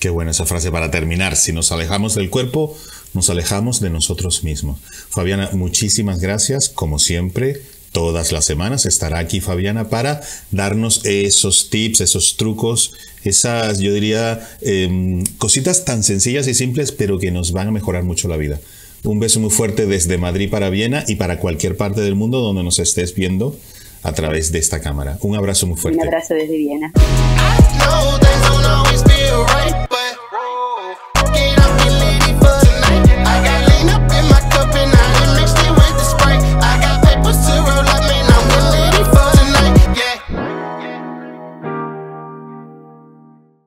Qué 0.00 0.11
buena 0.11 0.32
esa 0.32 0.46
frase 0.46 0.73
para 0.73 0.90
terminar. 0.90 1.37
Si 1.37 1.52
nos 1.52 1.70
alejamos 1.70 2.16
del 2.16 2.28
cuerpo, 2.28 2.75
nos 3.14 3.30
alejamos 3.30 3.80
de 3.80 3.90
nosotros 3.90 4.44
mismos. 4.44 4.78
Fabiana, 5.09 5.50
muchísimas 5.52 6.21
gracias, 6.21 6.68
como 6.68 6.99
siempre. 6.99 7.62
Todas 7.92 8.33
las 8.33 8.44
semanas 8.44 8.87
estará 8.87 9.21
aquí 9.21 9.40
Fabiana 9.40 9.88
para 9.88 10.21
darnos 10.50 11.02
esos 11.04 11.71
tips, 11.71 12.00
esos 12.00 12.37
trucos, 12.37 12.92
esas, 13.23 13.78
yo 13.78 13.94
diría, 13.94 14.49
em, 14.62 15.25
cositas 15.38 15.85
tan 15.85 16.02
sencillas 16.02 16.49
y 16.49 16.54
simples, 16.54 16.90
pero 16.90 17.21
que 17.21 17.30
nos 17.30 17.52
van 17.52 17.68
a 17.68 17.71
mejorar 17.71 18.02
mucho 18.02 18.26
la 18.26 18.37
vida. 18.37 18.59
Un 19.04 19.21
beso 19.21 19.38
muy 19.38 19.50
fuerte 19.50 19.87
desde 19.87 20.18
Madrid 20.18 20.50
para 20.50 20.71
Viena 20.71 21.04
y 21.06 21.14
para 21.16 21.38
cualquier 21.38 21.76
parte 21.76 22.00
del 22.00 22.16
mundo 22.16 22.40
donde 22.40 22.64
nos 22.64 22.80
estés 22.80 23.14
viendo 23.14 23.56
a 24.02 24.12
través 24.12 24.50
de 24.50 24.59
esta 24.59 24.80
cámara. 24.80 25.18
Un 25.21 25.37
abrazo 25.37 25.66
muy 25.66 25.76
fuerte. 25.76 26.00
Un 26.00 26.06
abrazo 26.06 26.35
desde 26.35 26.56
Viena. 26.56 26.92